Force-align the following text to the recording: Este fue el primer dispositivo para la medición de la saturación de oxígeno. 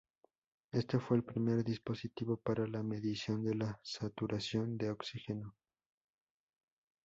Este 0.71 0.97
fue 0.97 1.17
el 1.17 1.23
primer 1.23 1.63
dispositivo 1.63 2.35
para 2.35 2.65
la 2.65 2.81
medición 2.81 3.43
de 3.43 3.53
la 3.53 3.79
saturación 3.83 4.75
de 4.75 4.89
oxígeno. 4.89 5.53